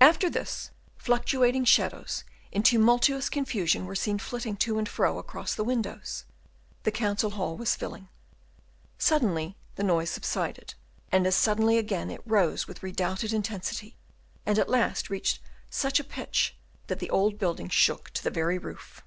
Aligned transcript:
After 0.00 0.30
this, 0.30 0.70
fluctuating 0.96 1.66
shadows 1.66 2.24
in 2.50 2.62
tumultuous 2.62 3.28
confusion 3.28 3.84
were 3.84 3.94
seen 3.94 4.18
flitting 4.18 4.56
to 4.56 4.78
and 4.78 4.88
fro 4.88 5.18
across 5.18 5.54
the 5.54 5.62
windows: 5.62 6.24
the 6.84 6.90
council 6.90 7.32
hall 7.32 7.54
was 7.54 7.76
filling. 7.76 8.08
Suddenly 8.96 9.58
the 9.74 9.82
noise 9.82 10.08
subsided, 10.08 10.72
and 11.12 11.26
as 11.26 11.36
suddenly 11.36 11.76
again 11.76 12.10
it 12.10 12.22
rose 12.24 12.66
with 12.66 12.82
redoubled 12.82 13.34
intensity, 13.34 13.98
and 14.46 14.58
at 14.58 14.70
last 14.70 15.10
reached 15.10 15.38
such 15.68 16.00
a 16.00 16.02
pitch 16.04 16.56
that 16.86 16.98
the 16.98 17.10
old 17.10 17.38
building 17.38 17.68
shook 17.68 18.08
to 18.12 18.24
the 18.24 18.30
very 18.30 18.56
roof. 18.56 19.02